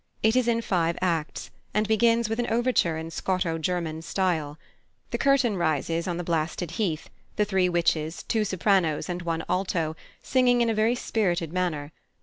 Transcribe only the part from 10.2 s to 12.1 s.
singing in a very spirited manner.